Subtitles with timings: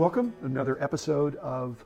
[0.00, 1.84] Welcome another episode of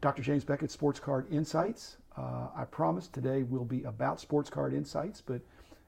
[0.00, 0.22] Dr.
[0.22, 1.98] James Beckett Sports Card Insights.
[2.16, 5.42] Uh, I promise today will be about sports card insights, but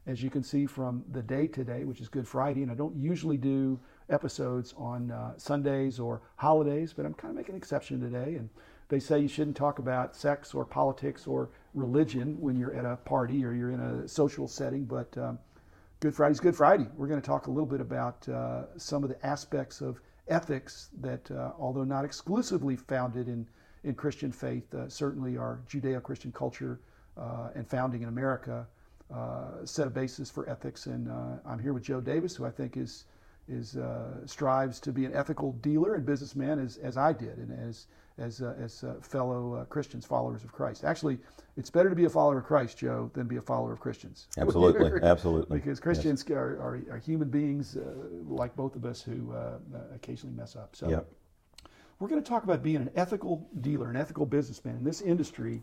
[0.06, 2.94] as you can see from the day today, which is Good Friday, and I don't
[2.94, 7.98] usually do episodes on uh, Sundays or holidays, but I'm kind of making an exception
[7.98, 8.34] today.
[8.34, 8.50] And
[8.90, 12.96] they say you shouldn't talk about sex or politics or religion when you're at a
[12.96, 15.38] party or you're in a social setting, but um,
[16.00, 16.88] Good Friday's Good Friday.
[16.94, 20.90] We're going to talk a little bit about uh, some of the aspects of ethics
[21.00, 23.46] that, uh, although not exclusively founded in,
[23.84, 26.80] in Christian faith, uh, certainly our Judeo Christian culture
[27.16, 28.66] uh, and founding in America
[29.12, 30.86] uh, set a basis for ethics.
[30.86, 33.04] And uh, I'm here with Joe Davis, who I think is,
[33.52, 33.76] is
[34.26, 37.86] strives to be an ethical dealer and businessman as, as I did and as
[38.18, 40.84] as, uh, as uh, fellow uh, Christians, followers of Christ.
[40.84, 41.18] Actually,
[41.56, 44.28] it's better to be a follower of Christ, Joe, than be a follower of Christians.
[44.38, 45.58] Absolutely, absolutely.
[45.58, 46.36] Because Christians yes.
[46.36, 47.76] are, are, are, human beings
[48.26, 49.34] like both of us who
[49.94, 50.74] occasionally mess up.
[50.74, 51.06] So, yep.
[51.98, 55.62] we're going to talk about being an ethical dealer, an ethical businessman in this industry.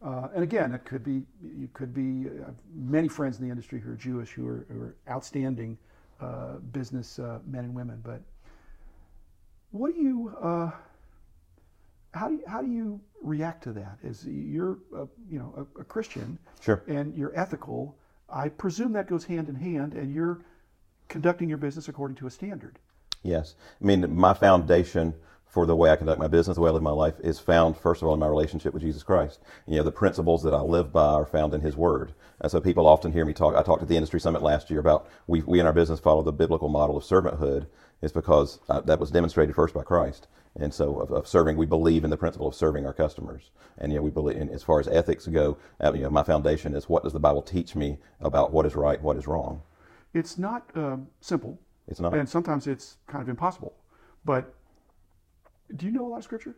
[0.00, 3.80] Uh, and again, it could be you could be uh, many friends in the industry
[3.80, 5.76] who are Jewish, who are, who are outstanding
[6.20, 8.00] uh, business men and women.
[8.04, 8.22] But
[9.70, 10.72] what do you
[12.14, 13.98] how do you, how do you react to that?
[14.02, 17.96] As you're a, you know a, a Christian, sure, and you're ethical.
[18.28, 20.40] I presume that goes hand in hand, and you're
[21.08, 22.78] conducting your business according to a standard.
[23.22, 25.14] Yes, I mean my foundation
[25.48, 27.76] for the way I conduct my business, the way I live my life, is found
[27.76, 29.40] first of all in my relationship with Jesus Christ.
[29.66, 32.12] You know, the principles that I live by are found in His Word.
[32.40, 33.54] And so people often hear me talk.
[33.54, 36.22] I talked at the industry summit last year about we we in our business follow
[36.22, 37.66] the biblical model of servanthood.
[38.00, 40.28] Is because uh, that was demonstrated first by Christ.
[40.54, 43.50] And so, of, of, serving, we believe in the principle of serving our customers.
[43.76, 46.22] And you know, we believe, in, as far as ethics go, uh, you know, my
[46.22, 49.62] foundation is what does the Bible teach me about what is right, what is wrong.
[50.14, 51.58] It's not um, simple.
[51.88, 53.74] It's not, and sometimes it's kind of impossible.
[54.24, 54.54] But
[55.76, 56.56] do you know a lot of scripture?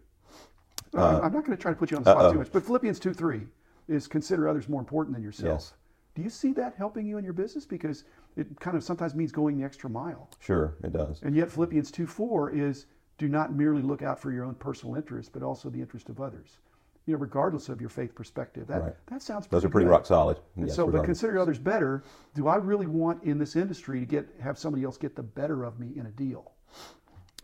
[0.97, 2.33] Uh, I'm not going to try to put you on the spot uh-oh.
[2.33, 3.43] too much, but Philippians two three
[3.89, 5.61] is consider others more important than yourself.
[5.61, 5.73] Yes.
[6.17, 7.65] Do you see that helping you in your business?
[7.65, 8.05] Because
[8.37, 10.29] it kind of sometimes means going the extra mile.
[10.41, 11.23] Sure, it does.
[11.23, 12.87] And yet Philippians two four is
[13.19, 16.21] do not merely look out for your own personal interest, but also the interest of
[16.21, 16.59] others.
[17.07, 18.67] You know, regardless of your faith perspective.
[18.67, 18.95] That right.
[19.07, 19.47] that sounds.
[19.47, 19.93] Those are pretty good.
[19.93, 20.39] rock solid.
[20.57, 22.03] Yes, so, but consider others better.
[22.35, 25.65] Do I really want in this industry to get have somebody else get the better
[25.65, 26.53] of me in a deal?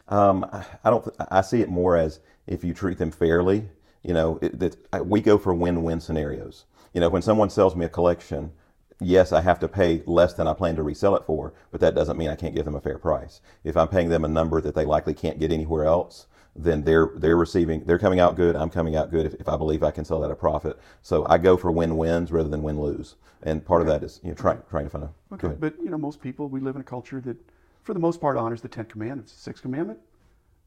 [0.09, 0.45] Um,
[0.85, 1.03] I don't.
[1.03, 3.69] Th- I see it more as if you treat them fairly.
[4.03, 6.65] You know, it, it, we go for win-win scenarios.
[6.95, 8.53] You know, when someone sells me a collection,
[9.01, 11.95] yes, I have to pay less than I plan to resell it for, but that
[11.95, 13.41] doesn't mean I can't give them a fair price.
[13.65, 16.27] If I'm paying them a number that they likely can't get anywhere else,
[16.59, 18.57] then they're they're receiving they're coming out good.
[18.57, 20.79] I'm coming out good if, if I believe I can sell that at a profit.
[21.03, 23.91] So I go for win wins rather than win lose, and part okay.
[23.91, 25.55] of that is you know trying trying to find a okay.
[25.59, 27.37] But you know most people we live in a culture that,
[27.87, 29.33] for the most part, honors the Ten Commandments.
[29.33, 29.99] Sixth Commandment: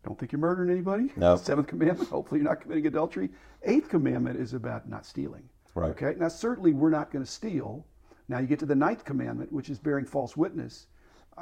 [0.03, 1.11] Don't think you're murdering anybody.
[1.15, 1.35] No.
[1.37, 3.29] Seventh Commandment: Hopefully you're not committing adultery.
[3.63, 5.43] Eighth Commandment is about not stealing.
[5.75, 5.91] Right.
[5.91, 6.15] Okay.
[6.17, 7.85] Now certainly we're not going to steal
[8.29, 10.85] now you get to the ninth commandment, which is bearing false witness.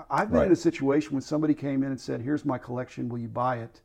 [0.09, 0.47] I've been right.
[0.47, 3.57] in a situation when somebody came in and said, Here's my collection, will you buy
[3.57, 3.81] it?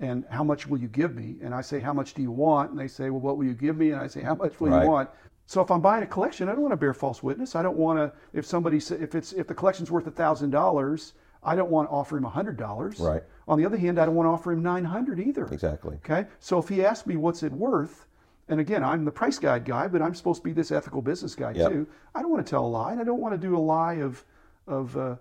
[0.00, 1.36] And how much will you give me?
[1.42, 2.70] And I say, How much do you want?
[2.70, 3.90] And they say, Well, what will you give me?
[3.90, 4.82] And I say, How much will right.
[4.82, 5.08] you want?
[5.46, 7.56] So if I'm buying a collection, I don't want to bear false witness.
[7.56, 11.56] I don't want to, if somebody, if it's, if the collection's worth a $1,000, I
[11.56, 13.00] don't want to offer him $100.
[13.00, 13.22] Right.
[13.48, 15.46] On the other hand, I don't want to offer him 900 either.
[15.46, 15.96] Exactly.
[15.96, 16.26] Okay.
[16.38, 18.06] So if he asks me what's it worth,
[18.48, 21.34] and again, I'm the price guide guy, but I'm supposed to be this ethical business
[21.34, 21.70] guy yep.
[21.70, 21.86] too.
[22.14, 23.94] I don't want to tell a lie, and I don't want to do a lie
[23.94, 24.24] of
[24.66, 25.16] of uh,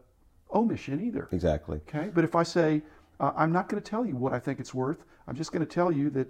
[0.54, 1.28] omission either.
[1.32, 1.80] Exactly.
[1.88, 2.82] Okay, but if I say
[3.20, 5.66] uh, I'm not going to tell you what I think it's worth, I'm just going
[5.66, 6.28] to tell you that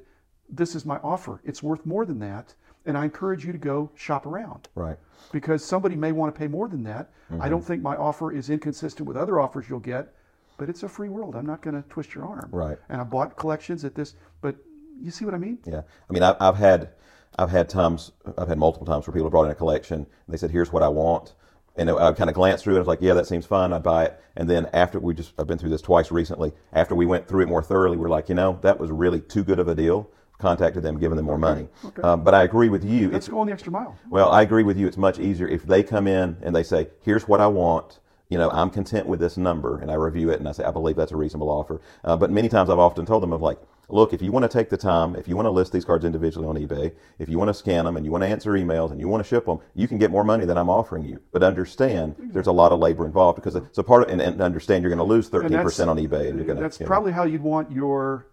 [0.50, 1.42] this is my offer.
[1.44, 2.54] It's worth more than that,
[2.86, 4.68] and I encourage you to go shop around.
[4.76, 4.98] Right.
[5.32, 7.12] Because somebody may want to pay more than that.
[7.32, 7.42] Mm-hmm.
[7.42, 10.14] I don't think my offer is inconsistent with other offers you'll get,
[10.58, 11.36] but it's a free world.
[11.36, 12.50] I'm not going to twist your arm.
[12.52, 12.78] Right.
[12.90, 14.56] And I bought collections at this, but
[15.00, 15.60] you see what I mean?
[15.66, 15.82] Yeah.
[16.10, 16.90] I mean, I've, had,
[17.38, 20.08] I've had times, I've had multiple times where people have brought in a collection and
[20.28, 21.34] they said, "Here's what I want,"
[21.76, 22.78] and I kind of glanced through it.
[22.78, 23.74] I was like, "Yeah, that seems fine.
[23.74, 26.52] I'd buy it." And then after we just, I've been through this twice recently.
[26.74, 29.44] After we went through it more thoroughly, we're like, you know, that was really too
[29.44, 30.10] good of a deal.
[30.42, 31.68] Contacted them, given them more money.
[31.86, 32.02] Okay.
[32.02, 33.10] Um, but I agree with you.
[33.10, 33.96] Let's it's, going the extra mile.
[34.10, 34.88] Well, I agree with you.
[34.88, 38.00] It's much easier if they come in and they say, "Here's what I want."
[38.32, 40.72] you know, I'm content with this number, and I review it, and I say, I
[40.72, 41.82] believe that's a reasonable offer.
[42.06, 43.60] Uh, but many times I've often told them, of like,
[43.90, 46.06] look, if you want to take the time, if you want to list these cards
[46.06, 48.92] individually on eBay, if you want to scan them and you want to answer emails
[48.92, 51.20] and you want to ship them, you can get more money than I'm offering you.
[51.34, 54.42] But understand there's a lot of labor involved because it's a part of, and, and
[54.42, 56.30] understand you're going to lose 13% on eBay.
[56.30, 57.18] And you're going to, that's probably know.
[57.18, 58.28] how you'd want your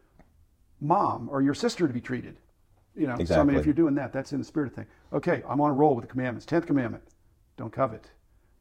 [0.81, 2.37] mom or your sister to be treated.
[2.95, 3.35] You know, exactly.
[3.35, 4.87] so I mean, if you're doing that, that's in the spirit of thing.
[5.13, 6.45] Okay, I'm on a roll with the commandments.
[6.47, 7.05] Tenth commandment,
[7.57, 8.11] don't covet.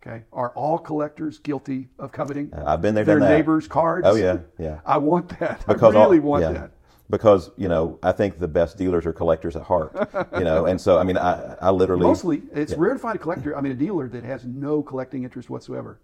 [0.06, 3.36] Okay, are all collectors guilty of coveting uh, I've been there, their done that.
[3.36, 4.06] neighbors' cards?
[4.08, 4.80] Oh yeah, yeah.
[4.86, 5.66] I want that.
[5.68, 6.52] Because I all- really want yeah.
[6.52, 6.72] that.
[7.09, 9.95] Because you know, I think the best dealers are collectors at heart.
[10.33, 13.19] you know, and so I mean, I I literally Mostly, it's rare to find a
[13.19, 13.56] collector.
[13.57, 16.00] I mean, a dealer that has no collecting interest whatsoever.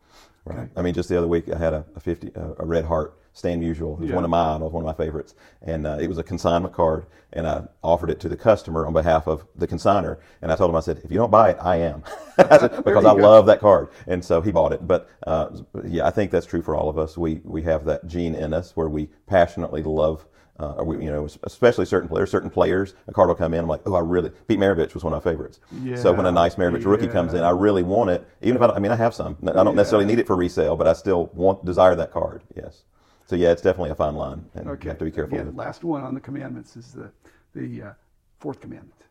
[0.45, 0.69] Right.
[0.75, 3.59] I mean, just the other week I had a, a fifty a red heart Stan
[3.61, 3.93] Musial.
[3.95, 4.15] It was Yeah.
[4.15, 4.61] one of mine.
[4.61, 7.05] It was one of my favorites, and uh, it was a consignment card.
[7.33, 10.19] And I offered it to the customer on behalf of the consigner.
[10.43, 12.03] And I told him, I said, if you don't buy it, I am,
[12.37, 13.21] I said, because I go.
[13.21, 13.89] love that card.
[14.05, 14.87] And so he bought it.
[14.87, 15.49] But uh,
[15.83, 17.17] yeah, I think that's true for all of us.
[17.17, 20.25] We we have that gene in us where we passionately love.
[20.59, 23.61] Uh, we, you know, especially certain players, certain players, a card will come in.
[23.61, 24.29] I'm like, oh, I really.
[24.47, 25.59] Pete Maravich was one of my favorites.
[25.81, 25.95] Yeah.
[25.95, 28.27] So when a nice Maravich rookie comes in, I really want it.
[28.41, 29.35] Even if I, I mean, I have some.
[29.47, 32.43] I don't necessarily need it for resale, but I still want desire that card.
[32.55, 32.83] Yes.
[33.25, 34.83] So yeah, it's definitely a fine line, and Okay.
[34.85, 37.09] you have to be careful with last one on the commandments is the
[37.55, 37.93] the uh,
[38.39, 39.01] fourth commandment.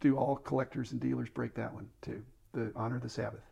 [0.00, 2.22] Do all collectors and dealers break that one too?
[2.52, 3.42] The honor the Sabbath.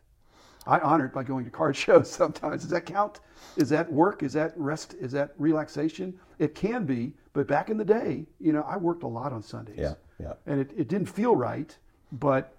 [0.67, 2.61] I honor it by going to card shows sometimes.
[2.61, 3.19] Does that count?
[3.57, 4.23] Is that work?
[4.23, 4.95] Is that rest?
[4.99, 6.13] Is that relaxation?
[6.37, 9.41] It can be, but back in the day, you know, I worked a lot on
[9.41, 9.77] Sundays.
[9.77, 10.33] Yeah, yeah.
[10.45, 11.75] And it, it didn't feel right,
[12.11, 12.55] but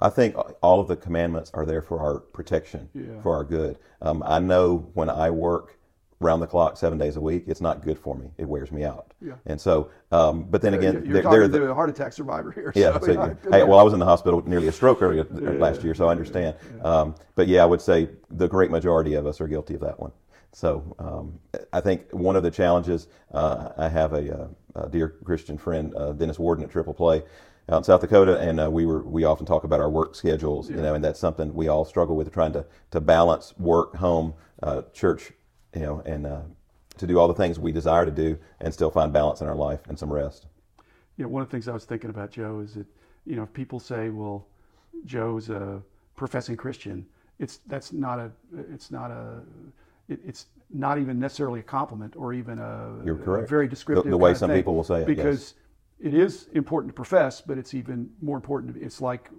[0.00, 3.20] I think all of the commandments are there for our protection, Yeah.
[3.22, 3.78] for our good.
[4.02, 5.78] Um, I know when I work
[6.20, 8.30] round the clock seven days a week, it's not good for me.
[8.38, 9.12] It wears me out.
[9.20, 9.34] Yeah.
[9.44, 12.12] And so, um, but then again, you're they're, talking they're the, to a heart attack
[12.12, 12.72] survivor here.
[12.74, 12.98] Yeah.
[12.98, 15.24] so, So, yeah, hey, well, I was in the hospital with nearly a stroke earlier
[15.24, 16.56] last year, so I yeah, understand.
[16.82, 20.00] Um, but yeah, I would say the great majority of us are guilty of that
[20.00, 20.12] one.
[20.52, 21.38] So um,
[21.72, 25.94] I think one of the challenges uh, I have a, uh, a dear Christian friend,
[25.94, 27.22] uh, Dennis Warden at Triple Play.
[27.68, 30.70] Out in South Dakota, and uh, we were we often talk about our work schedules,
[30.70, 34.34] you know, and that's something we all struggle with, trying to to balance work, home,
[34.62, 35.32] uh, church,
[35.76, 36.40] you know, and uh,
[36.96, 39.54] to do all the things we desire to do, and still find balance in our
[39.54, 40.46] life and some rest.
[41.16, 42.86] you know, one of the things I was thinking about Joe is that,
[43.26, 44.46] you know, if people say, well,
[45.04, 45.82] Joe's a
[46.16, 47.06] professing Christian,
[47.38, 48.30] it's that's not a
[48.70, 49.40] it's not a
[50.08, 53.44] it, it's not even necessarily a compliment or even a, You're correct.
[53.44, 55.16] a very descriptive The- the way some people will say it, yes.
[55.16, 55.54] because
[56.00, 58.76] it is important to profess, but it's even more important.
[58.76, 59.30] It's like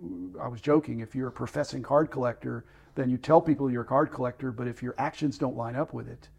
[0.42, 1.00] I was joking.
[1.02, 2.66] If you're a professing card collector,
[2.98, 5.94] then you tell people you're a card collector, but if your actions don't line up
[5.94, 6.30] with it,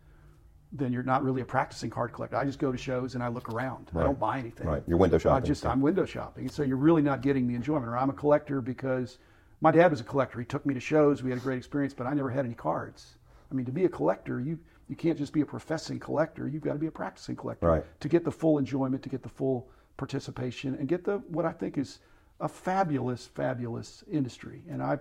[0.73, 2.37] then you're not really a practicing card collector.
[2.37, 3.91] I just go to shows and I look around.
[3.95, 4.67] I don't buy anything.
[4.67, 4.83] Right.
[4.87, 5.43] You're window shopping.
[5.43, 7.87] I just I'm window shopping, so you're really not getting the enjoyment.
[7.87, 9.19] Or I'm a collector because
[9.61, 10.41] my dad was a collector.
[10.41, 11.23] He took me to shows.
[11.23, 13.15] We had a great experience, but I never had any cards.
[13.51, 14.59] I mean, to be a collector, you
[14.89, 16.49] you can't just be a professing collector.
[16.49, 17.85] You've got to be a practicing collector Right.
[18.01, 21.53] to get the full enjoyment, to get the full participation, and get the what I
[21.53, 22.01] think is
[22.41, 24.63] a fabulous, fabulous industry.
[24.69, 24.99] And I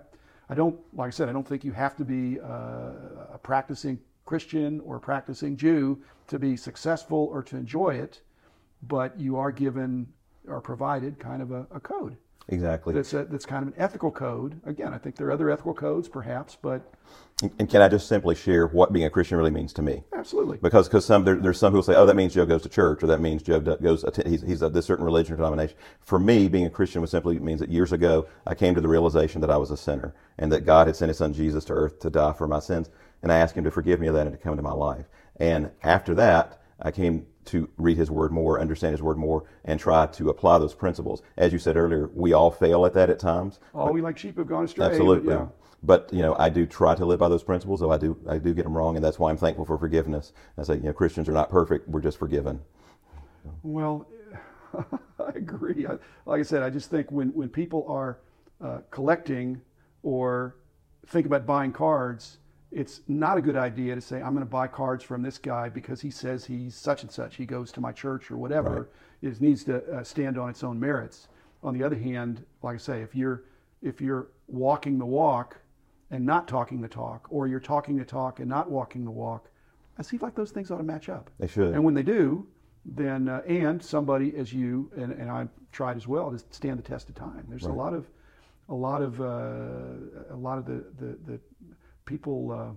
[0.49, 3.99] I don't like I said I don't think you have to be uh, a practicing
[4.25, 8.21] Christian or a practicing Jew to be successful or to enjoy it
[8.83, 10.07] but you are given
[10.47, 12.17] or provided kind of a, a code
[12.47, 12.93] exactly.
[12.93, 14.59] that's a, that's kind of an ethical code.
[14.65, 16.93] Again, I think there are other ethical codes, perhaps, but
[17.59, 20.03] And can I just simply share what being a Christian really means to me?
[20.15, 20.57] absolutely.
[20.57, 23.03] Because cause some, there, there's some who say, oh, that means Joe goes to church,
[23.03, 25.77] or that means Joe goes, he's, he's of this certain religion or denomination.
[26.01, 28.87] For me, being a Christian was simply means that years ago, I came to the
[28.87, 31.73] realization that I was a sinner, and that God had sent his son Jesus to
[31.73, 32.89] earth to die for my sins,
[33.21, 35.05] and I asked him to forgive me of that and to come into my life.
[35.37, 39.79] And after that, I came to read his word more, understand his word more, and
[39.79, 41.21] try to apply those principles.
[41.37, 43.59] As you said earlier, we all fail at that at times.
[43.73, 44.85] All we like sheep have gone astray.
[44.85, 45.33] but Absolutely.
[45.33, 45.47] yeah.
[45.83, 48.37] But you know, I do try to live by those principles, though I do I
[48.37, 50.33] do get them wrong, and that's why I'm thankful for forgiveness.
[50.57, 52.59] I say, you know, Christians are not perfect; we're just forgiven.
[53.63, 54.07] Well,
[55.19, 55.85] I agree.
[55.87, 58.19] I, like I said, I just think when, when people are
[58.61, 59.61] uh, collecting
[60.03, 60.55] or
[61.07, 62.39] think about buying cards,
[62.71, 65.69] it's not a good idea to say, I'm going to buy cards from this guy
[65.69, 67.35] because he says he's such and such.
[67.35, 68.89] He goes to my church or whatever.
[69.21, 71.29] It needs to uh, stand on its own merits.
[71.63, 73.43] On the other hand, like I say, if you're
[73.81, 75.57] if you're walking the walk
[76.11, 79.49] and not talking the talk, or you're talking the talk and not walking the walk,
[79.97, 81.29] I seem like those things ought to match up.
[81.39, 81.73] They should.
[81.73, 82.47] And when they do,
[82.85, 86.83] then uh, and somebody as you and, and I tried as well to stand the
[86.83, 87.45] test of time.
[87.49, 88.07] There's a lot of
[88.69, 91.39] a lot of uh, a lot of the the, the
[92.07, 92.51] people.
[92.51, 92.73] Uh,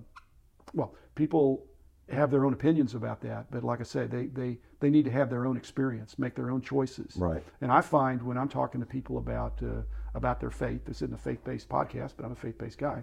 [0.75, 1.65] well, people
[2.11, 5.11] have their own opinions about that, but like I say, they they they need to
[5.11, 7.17] have their own experience, make their own choices.
[7.17, 7.43] Right.
[7.61, 9.83] And I find when I'm talking to people about uh,
[10.15, 13.03] about their faith, this isn't a faith-based podcast, but I'm a faith-based guy.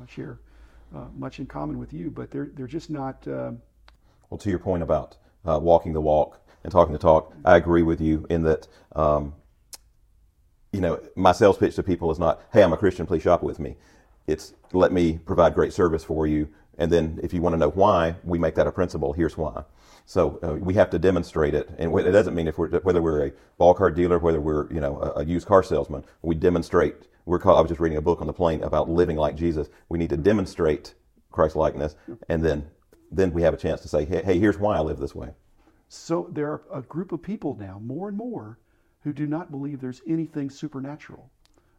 [0.00, 0.38] I share
[0.94, 3.26] uh, much in common with you, but they're they're just not.
[3.28, 3.60] um
[4.30, 7.82] Well, to your point about uh, walking the walk and talking the talk, I agree
[7.82, 8.68] with you in that.
[8.94, 9.34] Um,
[10.72, 13.42] you know, my sales pitch to people is not, "Hey, I'm a Christian, please shop
[13.42, 13.76] with me."
[14.26, 16.48] It's let me provide great service for you,
[16.78, 19.12] and then if you want to know why, we make that a principle.
[19.12, 19.64] Here's why.
[20.04, 23.26] So uh, we have to demonstrate it, and it doesn't mean if we're whether we're
[23.26, 27.08] a ball card dealer, whether we're you know a, a used car salesman, we demonstrate
[27.24, 29.68] we're called, I was just reading a book on the plane about living like Jesus.
[29.88, 30.94] We need to demonstrate
[31.30, 31.96] Christ likeness,
[32.28, 32.68] and then
[33.10, 35.28] then we have a chance to say, hey, hey, here's why I live this way.
[35.88, 38.58] So there are a group of people now, more and more,
[39.02, 41.30] who do not believe there's anything supernatural.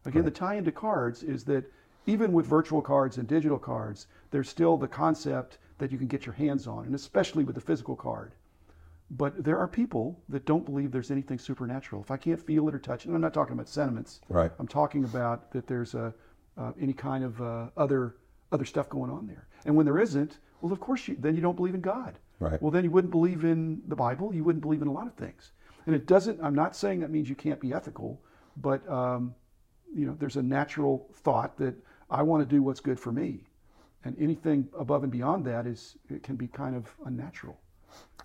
[0.04, 0.24] Again, right.
[0.26, 1.64] the tie into cards is that
[2.06, 6.26] even with virtual cards and digital cards, there's still the concept that you can get
[6.26, 8.32] your hands on, and especially with the physical card.
[9.10, 12.02] But there are people that don't believe there's anything supernatural.
[12.02, 14.20] If I can't feel it or touch it, and I'm not talking about sentiments.
[14.28, 14.50] Right.
[14.58, 16.14] I'm talking about that there's a
[16.56, 18.16] uh, any kind of uh, other
[18.52, 19.48] other stuff going on there.
[19.64, 22.18] And when there isn't, well, of course, you, then you don't believe in God.
[22.38, 22.60] Right.
[22.62, 24.34] Well, then you wouldn't believe in the Bible.
[24.34, 25.52] You wouldn't believe in a lot of things.
[25.86, 26.42] And it doesn't.
[26.42, 28.20] I'm not saying that means you can't be ethical,
[28.56, 29.34] but um,
[29.94, 31.74] you know, there's a natural thought that
[32.14, 33.40] I want to do what's good for me,
[34.04, 37.58] and anything above and beyond that is it can be kind of unnatural.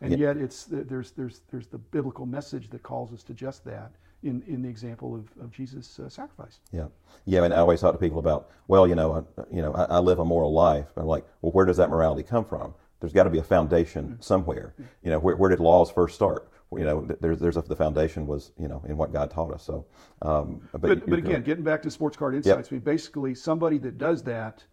[0.01, 3.91] And yet, it's there's there's there's the biblical message that calls us to just that
[4.23, 6.59] in, in the example of, of Jesus' uh, sacrifice.
[6.71, 6.87] Yeah,
[7.25, 7.43] yeah.
[7.43, 9.99] And I always talk to people about, well, you know, I, you know, I, I
[9.99, 10.87] live a moral life.
[10.95, 12.73] I'm like, well, where does that morality come from?
[12.99, 14.21] There's got to be a foundation mm-hmm.
[14.21, 14.73] somewhere.
[14.73, 14.83] Mm-hmm.
[15.03, 16.49] You know, where, where did laws first start?
[16.71, 19.63] You know, there's there's a, the foundation was you know in what God taught us.
[19.63, 19.85] So,
[20.21, 22.71] um, but but, but again, getting back to sports card insights, yep.
[22.71, 24.63] I mean, basically somebody that does that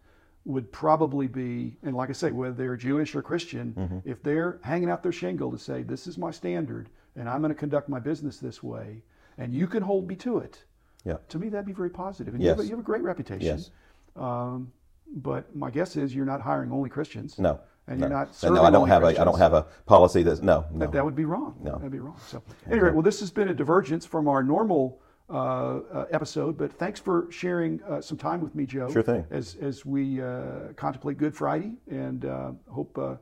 [0.45, 4.09] would probably be, and like I say, whether they're Jewish or Christian, mm-hmm.
[4.09, 7.53] if they're hanging out their shingle to say, this is my standard and I'm going
[7.53, 9.01] to conduct my business this way,
[9.37, 10.63] and you can hold me to it,
[11.03, 11.17] yeah.
[11.29, 12.33] to me, that'd be very positive.
[12.33, 12.49] And yes.
[12.49, 13.57] you, have a, you have a great reputation.
[13.57, 13.71] Yes.
[14.15, 14.71] Um,
[15.15, 17.39] but my guess is you're not hiring only Christians.
[17.39, 17.59] No.
[17.87, 18.07] And no.
[18.07, 20.79] you're not no, I don't have a I don't have a policy that's no, no.
[20.79, 21.57] That, that would be wrong.
[21.63, 21.77] No.
[21.77, 22.19] That'd be wrong.
[22.27, 24.99] So anyway, well this has been a divergence from our normal
[25.29, 26.57] uh, uh, episode.
[26.57, 28.89] But thanks for sharing uh, some time with me, Joe.
[28.89, 29.25] Sure thing.
[29.29, 32.97] As as we uh, contemplate Good Friday, and uh, hope.
[32.97, 33.15] Uh,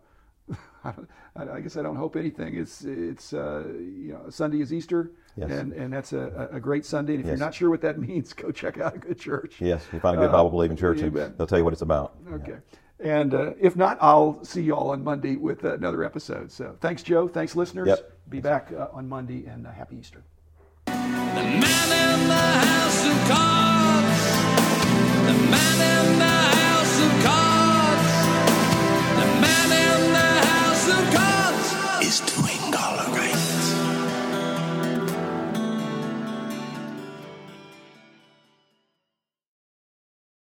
[1.36, 2.56] I guess I don't hope anything.
[2.56, 5.52] It's it's you know Sunday is Easter, yes.
[5.52, 7.14] and and that's a, a great Sunday.
[7.14, 7.38] And if yes.
[7.38, 9.56] you're not sure what that means, go check out a good church.
[9.60, 12.16] Yes, you find a good Bible believing church, and they'll tell you what it's about.
[12.32, 12.52] Okay.
[12.52, 12.58] Yeah.
[13.00, 16.50] And uh, if not, I'll see you all on Monday with another episode.
[16.52, 17.28] So thanks, Joe.
[17.28, 17.90] Thanks, listeners.
[17.90, 18.12] Yep.
[18.30, 20.24] Be back uh, on Monday, and uh, happy Easter
[21.36, 22.65] man in the